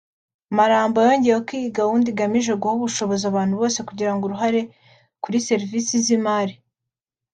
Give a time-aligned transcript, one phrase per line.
[0.55, 4.61] Maramba yongeyeho ko iyi gahunda iganije guha ubushobozi abantu bose kugira uruhare
[5.23, 6.55] kuri serivisi z’imari